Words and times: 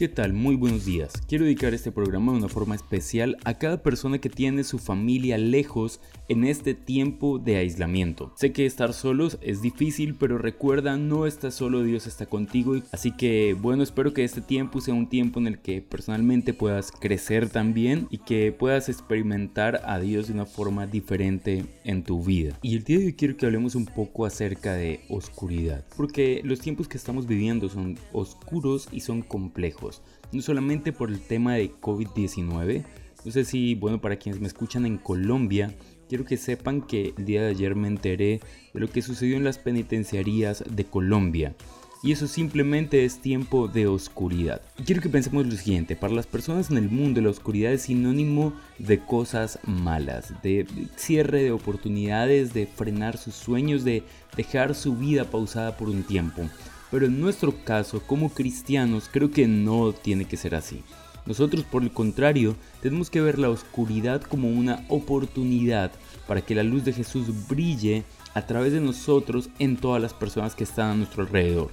¿Qué 0.00 0.08
tal? 0.08 0.32
Muy 0.32 0.56
buenos 0.56 0.86
días. 0.86 1.12
Quiero 1.28 1.44
dedicar 1.44 1.74
este 1.74 1.92
programa 1.92 2.32
de 2.32 2.38
una 2.38 2.48
forma 2.48 2.74
especial 2.74 3.36
a 3.44 3.58
cada 3.58 3.82
persona 3.82 4.18
que 4.18 4.30
tiene 4.30 4.64
su 4.64 4.78
familia 4.78 5.36
lejos 5.36 6.00
en 6.30 6.44
este 6.44 6.72
tiempo 6.72 7.38
de 7.38 7.56
aislamiento. 7.56 8.32
Sé 8.34 8.50
que 8.50 8.64
estar 8.64 8.94
solos 8.94 9.36
es 9.42 9.60
difícil, 9.60 10.14
pero 10.14 10.38
recuerda, 10.38 10.96
no 10.96 11.26
estás 11.26 11.52
solo, 11.52 11.82
Dios 11.82 12.06
está 12.06 12.24
contigo. 12.24 12.76
Así 12.92 13.12
que 13.12 13.54
bueno, 13.60 13.82
espero 13.82 14.14
que 14.14 14.24
este 14.24 14.40
tiempo 14.40 14.80
sea 14.80 14.94
un 14.94 15.06
tiempo 15.06 15.38
en 15.38 15.48
el 15.48 15.58
que 15.58 15.82
personalmente 15.82 16.54
puedas 16.54 16.92
crecer 16.92 17.50
también 17.50 18.06
y 18.08 18.16
que 18.16 18.52
puedas 18.52 18.88
experimentar 18.88 19.82
a 19.84 19.98
Dios 19.98 20.28
de 20.28 20.32
una 20.32 20.46
forma 20.46 20.86
diferente 20.86 21.66
en 21.84 22.04
tu 22.04 22.24
vida. 22.24 22.58
Y 22.62 22.76
el 22.76 22.84
día 22.84 23.00
de 23.00 23.04
hoy 23.04 23.12
quiero 23.12 23.36
que 23.36 23.44
hablemos 23.44 23.74
un 23.74 23.84
poco 23.84 24.24
acerca 24.24 24.72
de 24.72 25.00
oscuridad, 25.10 25.84
porque 25.94 26.40
los 26.42 26.60
tiempos 26.60 26.88
que 26.88 26.96
estamos 26.96 27.26
viviendo 27.26 27.68
son 27.68 27.98
oscuros 28.14 28.88
y 28.92 29.00
son 29.00 29.20
complejos 29.20 29.89
no 30.32 30.42
solamente 30.42 30.92
por 30.92 31.10
el 31.10 31.20
tema 31.20 31.54
de 31.54 31.72
COVID-19, 31.72 32.84
no 33.24 33.32
sé 33.32 33.44
si, 33.44 33.74
bueno, 33.74 34.00
para 34.00 34.16
quienes 34.16 34.40
me 34.40 34.46
escuchan 34.46 34.86
en 34.86 34.96
Colombia, 34.96 35.74
quiero 36.08 36.24
que 36.24 36.36
sepan 36.36 36.82
que 36.82 37.14
el 37.16 37.24
día 37.24 37.42
de 37.42 37.50
ayer 37.50 37.74
me 37.74 37.88
enteré 37.88 38.40
de 38.72 38.80
lo 38.80 38.90
que 38.90 39.02
sucedió 39.02 39.36
en 39.36 39.44
las 39.44 39.58
penitenciarías 39.58 40.64
de 40.68 40.84
Colombia. 40.84 41.54
Y 42.02 42.12
eso 42.12 42.26
simplemente 42.26 43.04
es 43.04 43.20
tiempo 43.20 43.68
de 43.68 43.86
oscuridad. 43.86 44.62
Quiero 44.86 45.02
que 45.02 45.10
pensemos 45.10 45.46
lo 45.46 45.52
siguiente, 45.52 45.96
para 45.96 46.14
las 46.14 46.26
personas 46.26 46.70
en 46.70 46.78
el 46.78 46.88
mundo 46.88 47.20
la 47.20 47.28
oscuridad 47.28 47.72
es 47.72 47.82
sinónimo 47.82 48.54
de 48.78 49.00
cosas 49.00 49.58
malas, 49.66 50.32
de 50.42 50.66
cierre 50.96 51.42
de 51.42 51.52
oportunidades, 51.52 52.54
de 52.54 52.66
frenar 52.66 53.18
sus 53.18 53.34
sueños, 53.34 53.84
de 53.84 54.02
dejar 54.34 54.74
su 54.74 54.96
vida 54.96 55.24
pausada 55.24 55.76
por 55.76 55.90
un 55.90 56.02
tiempo. 56.02 56.48
Pero 56.90 57.06
en 57.06 57.20
nuestro 57.20 57.54
caso, 57.64 58.02
como 58.06 58.30
cristianos, 58.30 59.08
creo 59.10 59.30
que 59.30 59.46
no 59.46 59.92
tiene 59.92 60.24
que 60.24 60.36
ser 60.36 60.54
así. 60.54 60.82
Nosotros, 61.26 61.64
por 61.64 61.82
el 61.82 61.92
contrario, 61.92 62.56
tenemos 62.82 63.10
que 63.10 63.20
ver 63.20 63.38
la 63.38 63.50
oscuridad 63.50 64.22
como 64.22 64.48
una 64.48 64.84
oportunidad 64.88 65.92
para 66.26 66.40
que 66.40 66.54
la 66.54 66.62
luz 66.62 66.84
de 66.84 66.92
Jesús 66.92 67.48
brille 67.48 68.04
a 68.34 68.46
través 68.46 68.72
de 68.72 68.80
nosotros 68.80 69.50
en 69.58 69.76
todas 69.76 70.00
las 70.00 70.14
personas 70.14 70.54
que 70.54 70.64
están 70.64 70.90
a 70.90 70.94
nuestro 70.96 71.22
alrededor. 71.22 71.70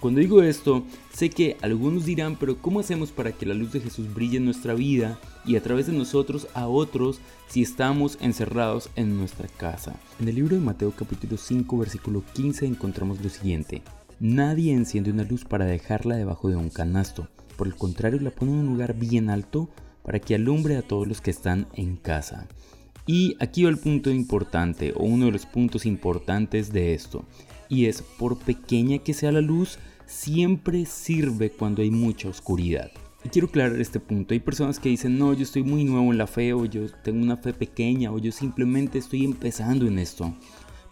Cuando 0.00 0.20
digo 0.20 0.42
esto, 0.42 0.84
sé 1.12 1.28
que 1.28 1.56
algunos 1.60 2.06
dirán, 2.06 2.36
pero 2.36 2.56
¿cómo 2.56 2.80
hacemos 2.80 3.12
para 3.12 3.32
que 3.32 3.44
la 3.44 3.54
luz 3.54 3.72
de 3.72 3.80
Jesús 3.80 4.12
brille 4.12 4.38
en 4.38 4.44
nuestra 4.44 4.74
vida 4.74 5.18
y 5.44 5.56
a 5.56 5.62
través 5.62 5.86
de 5.86 5.92
nosotros 5.92 6.48
a 6.54 6.66
otros 6.66 7.20
si 7.48 7.62
estamos 7.62 8.16
encerrados 8.20 8.88
en 8.96 9.18
nuestra 9.18 9.48
casa? 9.48 9.94
En 10.18 10.28
el 10.28 10.36
libro 10.36 10.56
de 10.56 10.62
Mateo 10.62 10.92
capítulo 10.92 11.36
5 11.36 11.76
versículo 11.76 12.24
15 12.34 12.66
encontramos 12.66 13.20
lo 13.22 13.28
siguiente. 13.28 13.82
Nadie 14.24 14.72
enciende 14.72 15.10
una 15.10 15.24
luz 15.24 15.44
para 15.44 15.64
dejarla 15.64 16.14
debajo 16.14 16.48
de 16.48 16.54
un 16.54 16.70
canasto. 16.70 17.26
Por 17.56 17.66
el 17.66 17.74
contrario, 17.74 18.20
la 18.20 18.30
pone 18.30 18.52
en 18.52 18.58
un 18.58 18.66
lugar 18.66 18.94
bien 18.94 19.30
alto 19.30 19.68
para 20.04 20.20
que 20.20 20.36
alumbre 20.36 20.76
a 20.76 20.82
todos 20.82 21.08
los 21.08 21.20
que 21.20 21.32
están 21.32 21.66
en 21.74 21.96
casa. 21.96 22.46
Y 23.04 23.34
aquí 23.40 23.64
va 23.64 23.70
el 23.70 23.78
punto 23.78 24.12
importante, 24.12 24.92
o 24.94 25.02
uno 25.02 25.26
de 25.26 25.32
los 25.32 25.44
puntos 25.44 25.86
importantes 25.86 26.72
de 26.72 26.94
esto. 26.94 27.24
Y 27.68 27.86
es, 27.86 28.02
por 28.02 28.38
pequeña 28.38 28.98
que 28.98 29.12
sea 29.12 29.32
la 29.32 29.40
luz, 29.40 29.80
siempre 30.06 30.86
sirve 30.86 31.50
cuando 31.50 31.82
hay 31.82 31.90
mucha 31.90 32.28
oscuridad. 32.28 32.92
Y 33.24 33.28
quiero 33.28 33.48
aclarar 33.48 33.80
este 33.80 33.98
punto. 33.98 34.34
Hay 34.34 34.40
personas 34.40 34.78
que 34.78 34.88
dicen, 34.88 35.18
no, 35.18 35.32
yo 35.32 35.42
estoy 35.42 35.64
muy 35.64 35.82
nuevo 35.82 36.12
en 36.12 36.18
la 36.18 36.28
fe, 36.28 36.52
o 36.52 36.64
yo 36.64 36.88
tengo 37.02 37.20
una 37.24 37.38
fe 37.38 37.52
pequeña, 37.52 38.12
o 38.12 38.20
yo 38.20 38.30
simplemente 38.30 38.98
estoy 38.98 39.24
empezando 39.24 39.84
en 39.88 39.98
esto. 39.98 40.32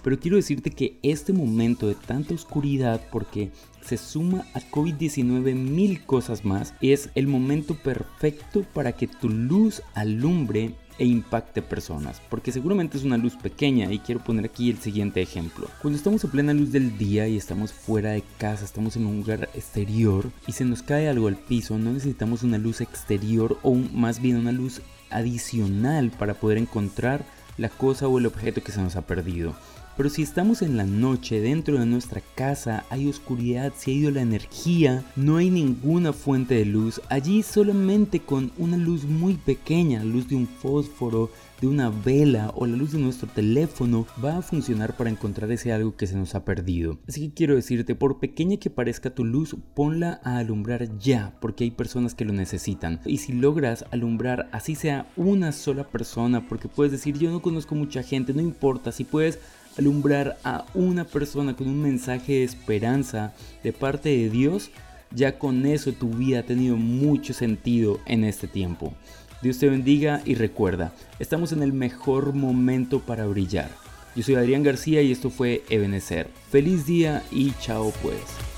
Pero 0.03 0.19
quiero 0.19 0.37
decirte 0.37 0.71
que 0.71 0.99
este 1.03 1.33
momento 1.33 1.87
de 1.87 1.95
tanta 1.95 2.35
oscuridad, 2.35 3.01
porque 3.11 3.51
se 3.83 3.97
suma 3.97 4.47
a 4.55 4.61
COVID-19 4.61 5.55
mil 5.55 6.05
cosas 6.05 6.45
más, 6.45 6.75
es 6.81 7.11
el 7.15 7.27
momento 7.27 7.75
perfecto 7.75 8.65
para 8.75 8.93
que 8.93 9.07
tu 9.07 9.29
luz 9.29 9.83
alumbre 9.95 10.75
e 11.01 11.07
impacte 11.07 11.63
personas, 11.63 12.21
porque 12.29 12.53
seguramente 12.53 12.99
es 12.99 13.05
una 13.05 13.17
luz 13.17 13.35
pequeña 13.35 13.91
y 13.91 14.01
quiero 14.01 14.23
poner 14.23 14.45
aquí 14.45 14.69
el 14.69 14.79
siguiente 14.79 15.23
ejemplo. 15.23 15.67
Cuando 15.81 15.97
estamos 15.97 16.23
a 16.25 16.31
plena 16.31 16.53
luz 16.53 16.73
del 16.73 16.99
día 16.99 17.27
y 17.27 17.39
estamos 17.39 17.73
fuera 17.73 18.11
de 18.11 18.23
casa, 18.37 18.67
estamos 18.67 18.97
en 18.97 19.07
un 19.07 19.17
lugar 19.17 19.49
exterior 19.55 20.31
y 20.47 20.53
se 20.53 20.67
nos 20.67 20.83
cae 20.83 21.09
algo 21.09 21.29
al 21.29 21.37
piso, 21.37 21.79
no 21.79 21.91
necesitamos 21.93 22.43
una 22.43 22.59
luz 22.59 22.83
exterior 22.83 23.59
o 23.63 23.75
más 23.75 24.21
bien 24.21 24.37
una 24.37 24.53
luz 24.53 24.83
adicional 25.09 26.11
para 26.11 26.35
poder 26.35 26.59
encontrar 26.59 27.25
la 27.57 27.71
cosa 27.71 28.07
o 28.07 28.19
el 28.19 28.27
objeto 28.27 28.63
que 28.63 28.73
se 28.73 28.83
nos 28.83 28.97
ha 28.97 29.07
perdido. 29.07 29.55
Pero 30.01 30.09
si 30.09 30.23
estamos 30.23 30.63
en 30.63 30.79
la 30.79 30.87
noche 30.87 31.43
dentro 31.43 31.79
de 31.79 31.85
nuestra 31.85 32.23
casa, 32.35 32.87
hay 32.89 33.07
oscuridad, 33.07 33.75
se 33.77 33.91
ha 33.91 33.95
ido 33.95 34.11
la 34.11 34.23
energía, 34.23 35.05
no 35.15 35.37
hay 35.37 35.51
ninguna 35.51 36.15
fuente 36.15 36.55
de 36.55 36.65
luz, 36.65 37.03
allí 37.11 37.43
solamente 37.43 38.21
con 38.21 38.51
una 38.57 38.79
luz 38.79 39.05
muy 39.05 39.35
pequeña, 39.35 39.99
la 39.99 40.07
luz 40.07 40.27
de 40.27 40.37
un 40.37 40.47
fósforo, 40.47 41.29
de 41.61 41.67
una 41.67 41.91
vela 41.91 42.51
o 42.57 42.67
la 42.67 42.77
luz 42.77 42.93
de 42.93 42.99
nuestro 42.99 43.29
teléfono 43.29 44.07
va 44.25 44.39
a 44.39 44.43
funcionar 44.43 44.97
para 44.97 45.11
encontrar 45.11 45.53
ese 45.53 45.73
algo 45.73 45.95
que 45.95 46.07
se 46.07 46.17
nos 46.17 46.35
ha 46.35 46.47
perdido. 46.47 46.99
Así 47.07 47.29
que 47.29 47.35
quiero 47.35 47.55
decirte, 47.55 47.95
por 47.95 48.19
pequeña 48.19 48.57
que 48.57 48.71
parezca 48.71 49.15
tu 49.15 49.27
luz, 49.27 49.55
ponla 49.75 50.23
a 50.25 50.39
alumbrar 50.39 50.97
ya, 50.99 51.37
porque 51.43 51.65
hay 51.65 51.71
personas 51.71 52.15
que 52.15 52.25
lo 52.25 52.33
necesitan. 52.33 53.01
Y 53.05 53.19
si 53.19 53.35
logras 53.35 53.85
alumbrar 53.91 54.49
así 54.53 54.75
sea 54.75 55.11
una 55.17 55.53
sola 55.53 55.85
persona, 55.85 56.49
porque 56.49 56.69
puedes 56.69 56.93
decir, 56.93 57.19
yo 57.19 57.31
no 57.31 57.43
conozco 57.43 57.75
mucha 57.75 58.03
gente, 58.03 58.33
no 58.33 58.41
importa, 58.41 58.93
si 58.93 59.05
puedes 59.05 59.39
alumbrar 59.81 60.39
a 60.45 60.65
una 60.75 61.05
persona 61.05 61.57
con 61.57 61.69
un 61.69 61.83
mensaje 61.83 62.33
de 62.33 62.45
esperanza 62.45 63.35
de 63.65 63.73
parte 63.73 64.11
de 64.11 64.31
Dios, 64.31 64.71
ya 65.13 65.39
con 65.39 65.67
eso 65.67 65.93
tu 65.93 66.11
vida 66.11 66.41
ha 66.41 66.43
tenido 66.45 66.77
mucho 66.77 67.35
sentido 67.35 67.99
en 68.07 68.25
este 68.25 68.47
tiempo. 68.47 68.95
Dios 69.43 69.59
te 69.59 69.69
bendiga 69.69 70.23
y 70.25 70.35
recuerda, 70.35 70.93
estamos 71.19 71.53
en 71.53 71.63
el 71.63 71.73
mejor 71.73 72.35
momento 72.35 73.01
para 73.01 73.27
brillar. 73.27 73.71
Yo 74.15 74.23
soy 74.23 74.35
Adrián 74.35 74.63
García 74.63 75.03
y 75.03 75.13
esto 75.13 75.31
fue 75.31 75.63
Ebenecer. 75.71 76.29
Feliz 76.51 76.85
día 76.85 77.23
y 77.31 77.53
chao 77.61 77.93
pues. 78.03 78.50